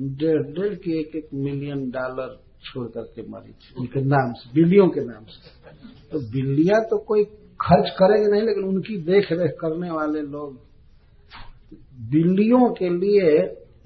डेढ़ 0.00 0.42
डेढ़ 0.52 0.74
के 0.74 0.98
एक 1.00 1.14
एक 1.16 1.28
मिलियन 1.34 1.90
डॉलर 1.90 2.36
छोड़ 2.64 2.86
करके 2.88 3.22
मरी 3.22 3.52
थी। 3.52 3.74
उनके 3.78 4.00
नाम 4.00 4.32
से, 4.32 4.50
बिल्लियों 4.54 4.88
के 4.88 5.00
नाम 5.00 5.24
से। 5.24 5.70
तो 6.10 6.20
बिल्लियाँ 6.32 6.80
तो 6.82 6.98
कोई 6.98 7.24
खर्च 7.60 7.90
करेंगे 7.90 8.30
नहीं, 8.30 8.42
लेकिन 8.42 8.64
उनकी 8.64 8.96
देख 9.02 9.32
रेख 9.32 9.56
करने 9.60 9.90
वाले 9.90 10.20
लोग, 10.22 10.58
बिल्लियों 12.10 12.68
के 12.70 12.88
लिए 12.88 13.30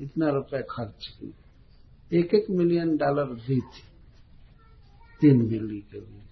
इतना 0.01 0.29
रुपए 0.29 0.63
खर्च 0.71 1.07
किए। 1.07 2.19
एक 2.19 2.35
एक 2.35 2.51
मिलियन 2.51 2.97
डॉलर 2.97 3.35
दी 3.37 3.57
थी, 3.57 3.83
तीन 5.23 5.47
बिल्ली 5.49 5.81
के 5.83 5.99
लिए। 5.99 6.23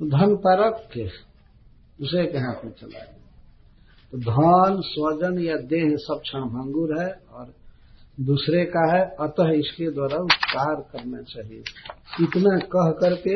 तो 0.00 0.06
धन 0.08 0.34
परक 0.36 0.88
के, 0.92 1.06
उसे 2.00 2.26
के 2.26 2.38
हाथ 2.38 2.64
में 2.64 2.72
चला 2.72 2.88
गया 2.88 3.04
तो 3.04 3.23
धन, 4.14 4.80
स्वजन 4.80 5.38
या 5.38 5.56
देह 5.56 5.96
सब 5.96 6.20
क्षण 6.22 6.40
भंगुर 6.40 7.02
है 7.02 7.20
और 7.32 7.54
दूसरे 8.20 8.64
का 8.64 8.96
है, 8.96 9.16
अतः 9.20 9.50
इसके 9.50 9.90
द्वारा 9.90 10.16
उपकार 10.16 10.74
करना 10.74 11.22
चाहिए। 11.22 11.62
इतना 12.22 12.58
कह 12.58 12.90
करके 12.90 13.34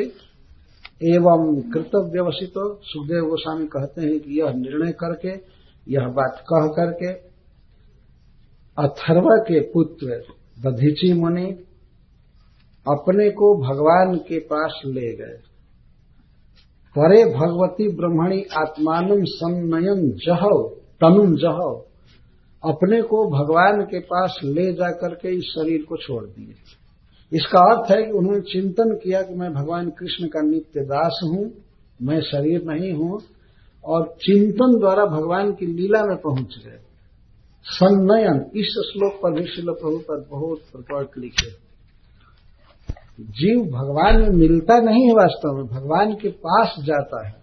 एवं 1.15 1.61
कृतव्य 1.71 2.21
वसितो 2.21 2.79
सुखदेव 2.83 3.23
गोस्वामी 3.23 3.65
कहते 3.67 4.01
हैं 4.01 4.19
कि 4.19 4.39
यह 4.39 4.53
निर्णय 4.53 4.91
करके, 4.91 5.29
यह 5.93 6.07
बात 6.07 6.43
कह 6.53 6.67
करके 6.67 7.11
अथर्व 8.77 9.27
के 9.29 9.59
पुत्र 9.59 10.07
दधीची 10.59 11.13
मुनि 11.13 11.45
अपने 12.87 13.29
को 13.29 13.55
भगवान 13.57 14.17
के 14.17 14.39
पास 14.39 14.81
ले 14.85 15.15
गए। 15.15 15.48
परे 16.95 17.25
भगवती 17.25 17.87
ब्रह्मणी 17.95 18.41
आत्मान 18.57 19.23
सन्नयन 19.25 20.11
जहो 20.11 20.69
तनुम 21.03 21.35
जहो। 21.35 21.85
अपने 22.63 23.01
को 23.01 23.25
भगवान 23.29 23.81
के 23.81 23.99
पास 23.99 24.39
ले 24.43 24.73
जाकर 24.73 25.13
के 25.13 25.37
इस 25.37 25.43
शरीर 25.43 25.85
को 25.89 25.97
छोड़ 25.97 26.25
दिए। 26.25 26.53
इसका 27.33 27.59
अर्थ 27.59 27.91
है 27.91 28.03
कि 28.03 28.11
उन्होंने 28.11 28.41
चिंतन 28.41 28.99
किया 29.03 29.21
कि 29.21 29.33
मैं 29.33 29.53
भगवान 29.53 29.89
कृष्ण 29.89 30.27
का 30.27 30.41
नित्य 30.41 30.81
दास 30.81 31.19
हूँ, 31.23 31.51
मैं 32.01 32.21
शरीर 32.21 32.63
नहीं 32.63 32.93
हूँ, 32.93 33.21
और 33.85 34.15
चिंतन 34.21 34.79
द्वारा 34.79 35.05
भगवान 35.05 35.51
की 35.51 35.65
लीला 35.65 36.05
में 36.05 36.17
पहुँच 36.17 36.55
गए। 36.65 36.79
सन्नयन 37.65 38.51
इस 38.55 38.93
श्लोक 38.93 39.13
पर 39.13 39.31
भी 39.31 39.47
शिल 39.47 39.65
प्रभु 39.65 39.97
पर 39.97 40.27
बहुत 40.31 40.59
प्रकट 40.59 41.17
लिखे। 41.17 41.68
जीव 43.19 43.61
भगवान 43.61 44.21
में 44.21 44.29
मिलता 44.29 44.79
नहीं 44.79 45.05
है 45.05 45.13
वास्तव 45.13 45.57
में, 45.57 45.65
भगवान 45.65 46.13
के 46.13 46.29
पास 46.29 46.75
जाता 46.79 47.27
है। 47.27 47.35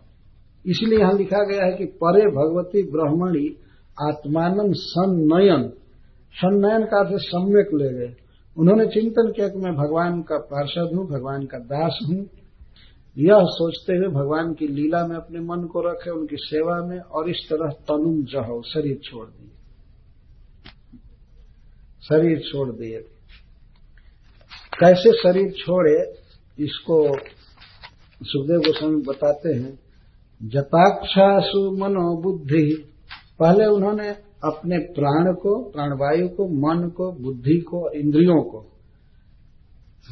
इसलिए 0.67 0.99
यहाँ 0.99 1.13
लिखा 1.13 1.45
गया 1.45 1.65
है 1.65 1.73
कि 1.73 1.85
परे 1.85 2.23
भगवती 2.23 2.83
ब्रह्मणी 2.83 3.57
आत्मानंद 4.03 4.75
सन्नयन। 4.75 5.69
सन्नयन 6.33 6.85
का 6.85 6.99
अर्थ 6.99 7.17
सम्यक 7.17 7.69
ले 7.75 7.95
गए। 7.99 8.15
उन्होंने 8.59 8.87
चिंतन 8.87 9.33
किया 9.37 9.49
कि 9.49 9.59
मैं 9.59 9.75
भगवान 9.75 10.23
का 10.23 10.39
पार्षद 10.39 10.91
हूँ, 10.97 11.07
भगवान 11.07 11.47
का 11.47 11.59
दास 11.59 11.99
हूँ। 12.09 12.27
यह 13.19 13.39
सोचते 13.41 13.97
हुए 13.97 14.09
भगवान 14.09 14.55
की 14.55 14.67
लीला 14.67 15.07
में 15.07 15.17
अपने 15.17 15.41
मन 15.41 15.67
को 15.67 15.81
रखे, 15.81 16.11
उनकी 16.11 16.37
सेवा 16.37 16.87
में, 16.87 16.99
और 16.99 17.31
इस 17.31 17.47
तरह 17.53 17.69
तनुम 17.69 18.25
जहो, 18.25 18.63
शरीर 18.63 19.01
छोड़ 19.05 19.27
दिए। 19.27 19.51
शरीर 22.09 22.39
छोड़ 22.39 22.69
दिए। 22.69 23.16
कैसे 24.81 25.13
शरीर 25.13 25.53
छोड़े, 25.53 26.15
इसको 26.65 27.09
सुखदेव 28.23 28.59
गोस्वामी 28.59 29.03
बताते 29.03 29.55
हैं। 29.55 29.79
जताक्षा 30.43 30.49
जताक्षासु 30.49 31.71
मनोबुद्धि। 31.71 32.85
पहले 33.41 33.67
उन्होंने 33.67 34.09
अपने 34.45 34.79
प्राण 34.79 35.35
को, 35.35 35.71
प्राणवायु 35.71 36.29
को, 36.29 36.49
मन 36.49 36.89
को, 36.89 37.13
बुद्धि 37.13 37.61
को, 37.61 37.91
इंद्रियों 37.91 38.43
को 38.43 38.73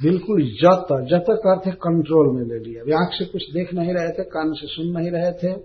बिल्कुल 0.02 0.42
जत 0.42 0.87
जत 1.11 1.25
का 1.30 1.52
अर्थ 1.52 1.76
कंट्रोल 1.76 2.37
में 2.37 2.42
ले 2.42 2.59
लिया। 2.59 2.99
आँख 2.99 3.11
से 3.12 3.25
कुछ 3.25 3.42
देख 3.42 3.75
नहीं 3.75 3.94
रहे 3.94 4.09
थे, 4.09 4.25
कान 4.25 4.52
से 4.52 4.66
सुन 4.66 4.87
नहीं 4.87 5.11
रहे 5.11 5.33
थे 5.33 5.62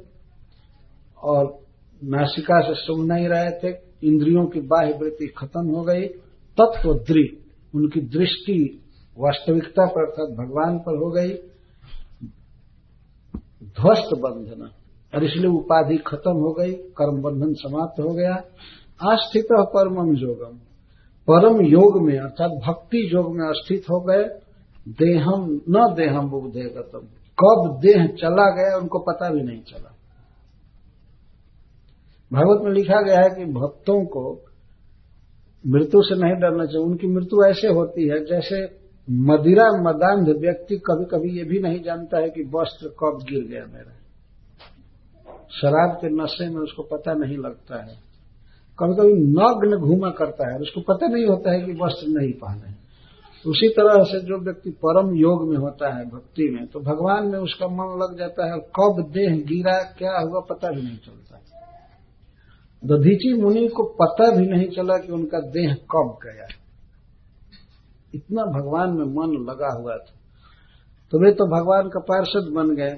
और 1.23 1.59
नासिका 2.03 2.61
से 2.61 2.73
सुन 2.73 3.05
नहीं 3.05 3.27
रहे 3.27 3.51
थे, 3.51 3.75
इंद्रियों 4.03 4.45
की 4.45 4.59
बाह्य 4.59 4.93
वृत्ति 4.93 5.27
खत्म 5.27 5.67
हो 5.67 5.81
गई। 5.83 6.05
तत्व 6.61 6.93
दृ 6.93 7.23
उनकी 7.75 8.01
दृष्टि 8.01 8.81
वास्तविकता 9.17 9.85
पर 9.85 10.05
अर्थात 10.05 10.29
भगवान 10.29 10.79
पर 10.79 10.97
हो 10.97 11.11
गई। 11.11 11.29
ध्वस्त 13.63 14.17
बंधन। 14.17 14.69
और 15.15 15.23
इसलिए 15.23 15.47
उपाधि 15.47 15.97
खत्म 15.97 16.31
हो 16.31 16.53
गई, 16.53 16.73
कर्म 16.73 17.21
बंधन 17.21 17.53
समाप्त 17.53 17.99
हो 17.99 18.13
गया। 18.13 18.35
आस्थित 19.11 19.47
परमम 19.51 20.15
योगम 20.15 20.57
परम 21.31 21.61
योग 21.61 22.01
में, 22.01 22.19
अर्थात 22.19 22.51
भक्ति 22.51 23.09
योग 23.13 23.37
में 23.37 23.47
अस्थित 23.47 23.83
हो 23.83 23.99
गए। 23.99 24.23
देहम 24.87 25.61
न 25.69 25.93
देहम 25.97 26.29
बुद्धे 26.29 26.61
गतम 26.61 26.99
कब 27.39 27.79
देह 27.81 28.07
चला 28.07 28.55
गया, 28.55 28.77
उनको 28.77 28.99
पता 28.99 29.29
भी 29.29 29.41
नहीं 29.41 29.61
चला। 29.61 29.95
भागवत 32.33 32.61
में 32.63 32.71
लिखा 32.71 33.01
गया 33.01 33.21
है 33.21 33.29
कि 33.29 33.45
भक्तों 33.45 34.05
को 34.05 34.41
मृत्यु 35.67 36.01
से 36.03 36.15
नहीं 36.15 36.35
डरना 36.35 36.65
चाहिए। 36.65 36.87
उनकी 36.87 37.07
मृत्यु 37.07 37.45
ऐसे 37.45 37.67
होती 37.67 38.07
है 38.07 38.25
जैसे 38.25 38.78
मदिरा 39.11 39.67
मदांध 39.81 40.27
व्यक्ति 40.29 40.77
कभी 40.77 41.05
कभी 41.05 41.37
ये 41.37 41.43
भी 41.43 41.59
नहीं 41.59 41.83
जानता 41.83 42.17
है 42.17 42.29
कि 42.29 42.51
वस्त्र 42.55 42.87
कब 42.87 43.19
गिर 43.29 43.47
गया 43.47 43.65
मेरा। 43.65 43.95
शराब 45.51 45.95
के 45.95 46.09
नशे 46.09 46.49
में 46.49 46.61
उसको 46.61 46.83
पता 46.83 47.13
नहीं 47.13 47.37
लगता 47.37 47.83
है। 47.83 48.09
कभी 48.79 48.93
कभी 48.93 49.13
नग्न 49.13 49.77
घूमा 49.77 50.09
करता 50.09 50.53
है 50.53 50.59
उसको 50.59 50.81
पता 50.81 51.07
नहीं 51.07 51.25
होता 51.25 51.51
है 51.51 51.61
कि 51.61 51.71
वस्त्र 51.71 52.07
नहीं 52.07 52.33
पहने। 52.33 52.89
उसी 53.49 53.69
तरह 53.69 54.03
से 54.03 54.19
जो 54.19 54.43
व्यक्ति 54.43 54.69
परम 54.69 55.15
योग 55.15 55.49
में 55.49 55.57
होता 55.57 55.97
है, 55.97 56.05
भक्ति 56.05 56.49
में 56.51 56.67
तो 56.67 56.79
भगवान 56.79 57.27
में 57.27 57.39
उसका 57.39 57.67
मन 57.67 57.99
लग 58.01 58.19
जाता 58.19 58.53
है, 58.53 58.59
कब 58.59 59.11
देह 59.11 59.35
गिरा, 59.35 59.83
क्या 59.97 60.19
हुआ 60.19 60.39
पता 60.39 60.69
भी 60.69 60.81
नहीं 60.81 60.97
चलता। 60.97 61.41
दधीची 62.85 63.33
मुनि 63.33 63.67
को 63.67 63.83
पता 63.83 64.35
भी 64.35 64.47
नहीं 64.47 64.69
चला 64.69 64.97
कि 64.97 65.11
उनका 65.11 65.39
देह 65.39 65.73
कब 65.73 66.19
गया। 66.23 66.58
इतना 68.13 68.43
भगवान 68.43 68.89
में 68.89 69.05
मन 69.05 69.35
लगा 69.49 69.71
हुआ 69.79 69.97
था। 69.97 70.17
तो 71.13 71.19
वे 71.19 71.31
तो 71.31 71.45
भगवान 71.45 71.89
का 71.89 71.99
पार्षद 71.99 72.51
बन 72.53 72.75
गए, 72.75 72.95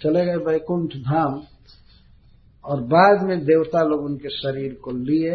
चले 0.00 0.24
गए 0.24 0.36
वैकुंठ 0.44 0.96
धाम, 0.96 1.42
और 2.64 2.82
बाद 2.82 3.22
में 3.22 3.38
देवता 3.44 3.82
लोग 3.82 4.04
उनके 4.04 4.28
शरीर 4.28 4.74
को 4.74 4.90
लिए। 4.90 5.34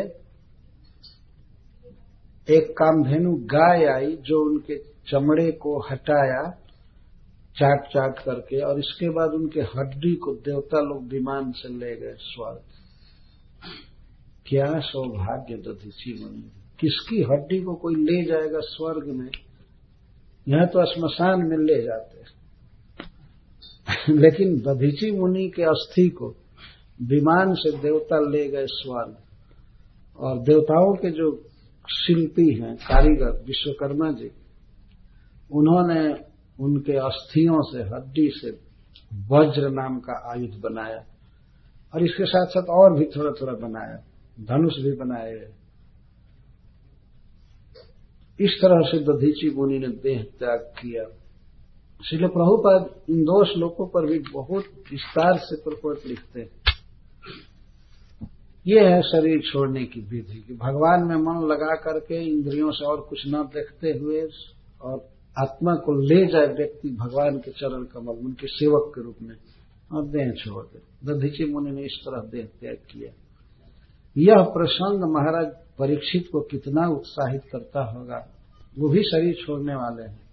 एक 2.48 2.72
कामधेनु 2.72 3.34
गाय 3.34 3.86
आई 3.86 4.16
जो 4.22 4.44
उनके 4.46 4.78
चमड़े 5.08 5.52
को 5.52 5.80
हटाया 5.80 6.44
चाट 7.58 7.88
चाट 7.88 8.20
करके, 8.20 8.62
और 8.62 8.80
इसके 8.80 9.10
बाद 9.10 9.34
उनके 9.34 9.62
हड्डी 9.62 10.16
को 10.16 10.34
देवता 10.36 10.82
लोग 10.82 11.04
विमान 11.04 11.52
से 11.52 11.70
ले 11.70 11.96
गए 11.96 12.16
स्वर्ग 12.20 12.62
क्या 14.48 14.80
सौभाग्य 14.80 15.56
दधीची 15.56 16.14
मुनि 16.24 16.63
किसकी 16.80 17.24
हड्डी 17.24 17.62
को 17.62 17.76
कोई 17.76 17.96
ले 17.96 18.26
जाएगा 18.26 18.60
स्वर्ग 18.60 19.08
में? 19.08 19.30
यहाँ 20.48 20.68
तो 20.68 20.86
श्मशान 20.86 21.40
में 21.40 21.58
ले 21.58 21.84
जाते 21.84 22.24
लेकिन 24.10 24.60
दधीची 24.60 25.12
मुनि 25.12 25.50
के 25.56 25.64
अस्थि 25.64 26.10
को 26.10 26.30
विमान 27.02 27.54
से 27.54 27.78
देवता 27.78 28.30
ले 28.30 28.50
गए 28.50 28.66
स्वर्ग। 28.66 29.18
और 30.18 30.40
देवताओं 30.40 30.96
के 30.96 31.12
जो 31.12 31.46
शिल्पी 31.90 32.62
हैं, 32.62 32.76
कारीगर, 32.76 33.44
विश्वकर्मा 33.48 34.12
जी, 34.12 34.32
उन्होंने 35.52 36.14
उनके 36.60 36.98
अस्थियों 36.98 37.62
से, 37.62 37.84
हड्डी 37.84 38.32
से 38.36 38.50
वज्र 39.14 39.70
नाम 39.70 40.00
का 40.00 40.32
आयुध 40.32 40.62
बनाया। 40.62 41.06
और 41.96 42.04
इसके 42.04 42.26
साथ 42.26 42.46
साथ 42.46 42.64
और 42.64 43.00
भी 43.00 43.06
थोड़ा 43.06 43.32
थोड़ा 43.32 43.54
बनाया। 43.54 43.98
धनुष 44.40 44.74
भी 44.78 44.92
बनाए। 44.92 45.63
इस 48.40 48.52
तरह 48.62 48.82
से 48.82 49.00
दधीची 49.00 49.50
मुनि 49.50 49.80
ने 49.80 49.88
देह 49.88 50.24
त्याग 50.40 50.60
किया। 50.60 51.04
इसलिए 52.02 52.28
प्रभुपाद 52.28 52.90
इन 53.10 53.24
दो 53.24 53.46
श्लोकों 53.46 53.88
पर 53.88 54.06
भी 54.06 54.20
बहुत 54.20 54.64
विस्तार 54.92 55.38
से 55.38 55.56
प्रकोट 55.56 56.00
लिखते 56.08 56.42
हैं। 56.42 56.50
ये 58.68 58.80
है 58.80 59.02
शरीर 59.02 59.42
छोड़ने 59.42 59.86
की 59.86 60.02
विधि 60.02 60.44
कि 60.48 60.54
भगवान 60.54 61.04
में 61.04 61.16
मन 61.16 61.48
लगा 61.48 61.76
करके 61.76 62.24
इंद्रियों 62.24 62.72
से 62.72 62.86
और 62.86 63.02
कुछ 63.02 63.28
न 63.28 63.32
देखते 63.32 64.00
हुए 64.00 64.28
और 64.82 65.10
आत्मा 65.40 65.76
को 65.76 65.94
ले 65.94 66.26
जाए 66.26 66.48
व्यक्ति 66.48 66.90
भगवान 66.90 67.38
के 67.38 67.52
चरण 67.52 67.84
कमल, 67.84 68.14
उनके 68.14 68.48
सेवक 68.48 68.92
के 68.96 69.04
रूप 69.04 69.16
में, 69.22 69.36
और 69.92 70.04
देह 70.04 70.32
छोड़ 70.32 70.66
दे। 70.66 70.80
दधीची 71.06 71.46
मुनि 71.46 71.72
ने 71.72 71.82
इस 71.82 72.00
तरह 72.06 72.30
देह 72.30 72.50
त्याग 72.60 72.76
किया। 72.76 73.12
यह 74.18 74.36
प्रसंग 74.38 75.14
महाराज 75.14 75.48
परीक्षित 75.80 76.30
को 76.32 76.42
कितना 76.42 76.88
उत्साहित 76.88 77.42
करता 77.52 77.84
होगा। 77.84 78.30
वो 78.80 78.90
भी 78.90 79.04
शरीर 79.04 79.34
छोड़ने 79.34 79.76
वाले 79.76 80.04
हैं। 80.04 80.24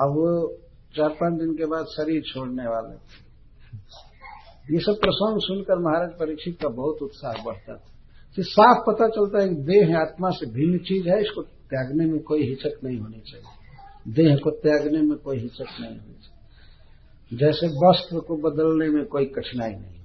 अब 0.00 0.10
वो 0.10 0.56
चार 0.96 1.08
पाँच 1.08 1.40
दिन 1.40 1.56
के 1.56 1.66
बाद 1.66 1.84
शरीर 1.84 2.22
छोड़ने 2.22 2.62
वाले 2.62 2.96
थे 2.96 3.32
ये 4.74 4.80
सब 4.80 4.92
प्रसंग 4.92 5.40
सुनकर 5.40 5.78
महाराज 5.78 6.10
परीक्षित 6.10 6.58
का 6.62 6.68
बहुत 6.68 7.02
उत्साह 7.02 7.44
बढ़ता 7.44 7.74
था। 7.74 7.84
कि 8.36 8.42
साफ़ 8.42 8.78
पता 8.90 9.08
चलता 9.08 9.42
है 9.42 9.48
कि 9.48 9.54
देह 9.54 9.98
आत्मा 9.98 10.30
से 10.30 10.46
भिन्न 10.46 10.78
चीज़ 10.78 11.08
है, 11.08 11.20
इसको 11.20 11.42
त्यागने 11.42 12.06
में 12.06 12.22
कोई 12.22 12.48
हिचक 12.48 12.84
नहीं 12.84 12.98
होनी 12.98 13.20
चाहिए। 13.20 13.46
देह 14.12 14.36
को 14.36 14.50
त्यागने 14.50 15.02
में 15.02 15.18
कोई 15.18 15.38
हिचक 15.38 15.80
नहीं 15.80 15.90
होनी 15.90 16.14
चाहिए। 16.14 17.36
जैसे 17.36 17.66
वस्त्र 17.66 18.20
को 18.20 18.36
बदलने 18.36 18.88
में 18.88 19.06
कोई 19.06 19.24
कठिनाई 19.24 19.70
नहीं। 19.70 20.01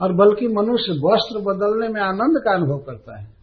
और 0.00 0.12
बल्कि 0.12 0.48
मनुष्य 0.48 0.92
वस्त्र 1.04 1.40
बदलने 1.40 1.88
में 1.88 2.00
आनंद 2.00 2.38
का 2.44 2.54
अनुभव 2.54 2.78
करता 2.78 3.20
है। 3.20 3.34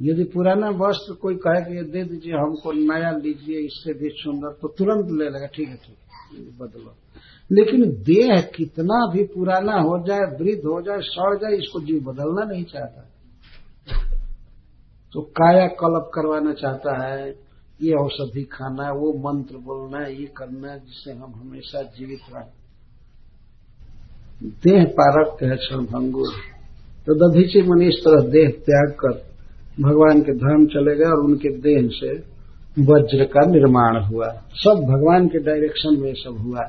यदि 0.00 0.24
पुराना 0.24 0.68
वस्त्र 0.70 1.14
कोई 1.14 1.34
कहे 1.36 1.60
कि 1.64 1.90
दे 1.90 2.02
दीजिए, 2.04 2.32
हमको 2.32 2.72
नया 2.72 3.10
लीजिए, 3.10 3.58
इससे 3.58 3.92
भी 3.92 4.08
सुंदर 4.08 4.52
तो 4.52 4.68
तुरंत 4.68 5.10
ले 5.10 5.28
लेगा, 5.30 5.46
ठीक 5.46 5.68
है 5.68 5.76
ठीक 5.76 5.96
है 6.32 6.58
बदलो। 6.58 6.94
लेकिन 7.50 7.80
देह 8.02 8.40
कितना 8.56 8.98
भी 9.12 9.24
पुराना 9.24 9.80
हो 9.80 9.98
जाए, 10.06 10.24
वृद्ध 10.40 10.64
हो 10.64 10.80
जाए, 10.82 11.00
सड़ 11.00 11.34
जाए, 11.36 11.56
इसको 11.56 11.80
जीव 11.80 12.00
बदलना 12.02 12.44
नहीं 12.44 12.64
चाहता। 12.64 13.00
तो 15.12 15.20
काया 15.20 15.66
कल्प 15.66 16.10
करवाना 16.14 16.52
चाहता 16.52 16.92
है, 17.04 17.46
ये 17.82 17.92
औषधि 17.94 18.42
खाना 18.42 18.84
है 18.84 18.92
वो 18.92 19.12
मंत्र 19.22 19.56
बोलना 19.56 19.98
है 19.98 20.20
ये 20.20 20.26
करना 20.26 20.72
है 20.72 20.78
जिससे 20.80 21.12
हम 21.12 21.32
हमेशा 21.36 21.82
जीवित 21.82 22.20
रहें 22.34 22.52
देह 24.42 24.84
पारक 24.84 25.36
है 25.42 25.56
क्षणभंगुर 25.56 26.32
तो 27.06 27.14
दधीची 27.14 27.62
मनी 27.62 27.88
इस 27.88 27.94
तरह 27.94 28.30
देह 28.30 28.48
त्याग 28.48 28.90
कर 28.90 29.26
भगवान 29.80 30.20
के 30.20 30.32
धाम 30.32 30.66
चले 30.66 30.96
गए 30.96 31.04
और 31.04 31.24
उनके 31.24 31.48
देह 31.48 31.88
से 31.88 32.36
वज्र 32.82 33.24
का 33.24 33.50
निर्माण 33.50 34.04
हुआ। 34.04 34.26
सब 34.54 34.70
भगवान 34.70 35.28
के 35.28 35.38
डायरेक्शन 35.38 36.00
में 36.00 36.14
सब 36.14 36.36
हुआ। 36.38 36.60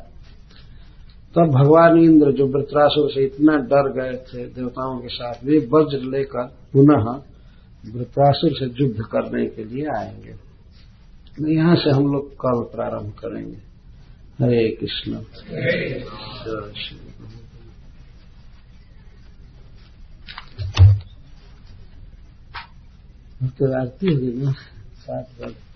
तब 1.35 1.51
भगवान 1.51 1.97
इंद्र 1.97 2.31
जो 2.31 2.47
वृत्रासुर 2.47 3.11
से 3.11 3.25
इतना 3.25 3.57
डर 3.57 3.91
गए 3.91 4.17
थे 4.17 4.45
देवताओं 4.45 4.99
के 4.99 5.07
साथ, 5.07 5.33
वे 5.45 5.57
वज्र 5.57 6.11
लेकर 6.11 6.43
पुनः 6.73 7.21
वृत्रासुर 7.97 8.51
से 8.51 8.65
युद्ध 8.65 8.97
करने 8.99 9.45
के 9.45 9.63
लिए 9.63 9.85
आएँगे। 9.85 10.47
यहाँ 11.53 11.75
से 11.75 11.89
हम 11.89 12.13
लोग 12.13 12.31
कल 12.31 12.61
प्रारंभ 12.75 13.11
करेंगे। 13.11 13.57
हरे 14.43 14.77
कृष्ण। 14.81 15.13
तो 23.43 23.81
आरती 23.81 24.13
होगी 24.13 24.33
ना 24.33 24.51
सात 24.97 25.29
बजे 25.41 25.67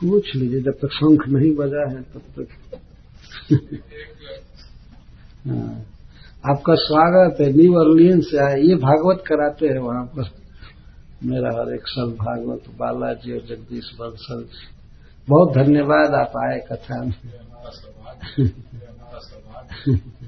पूछ 0.00 0.36
लीजिए 0.36 0.60
जब 0.60 0.72
तक 0.72 0.88
शंख 0.92 1.28
नहीं 1.28 1.54
बजा 1.54 1.90
है 1.90 2.02
तब 2.02 2.22
तक। 2.38 2.80
हाँ। 5.48 5.86
आपका 6.50 6.74
स्वागत 6.74 7.40
है 7.40 7.52
न्यू 7.52 7.72
अर्लियन 7.72 8.20
से 8.20 8.38
आए। 8.38 8.60
ये 8.60 8.74
भागवत 8.74 9.24
कराते 9.26 9.66
हैं 9.66 9.78
वहाँ 9.78 10.04
पर। 10.04 10.30
मेरा 11.24 11.48
हर 11.48 11.74
एक 11.74 11.82
साल 11.86 12.10
भागवत 12.10 12.62
बालाजी 12.78 13.32
और 13.32 13.46
जगदीश 13.46 13.92
बंसल। 14.00 14.48
बहुत 15.28 15.54
धन्यवाद 15.54 16.14
आप 16.14 16.32
आए 16.36 16.58
कथा 16.58 17.04
में। 17.04 17.14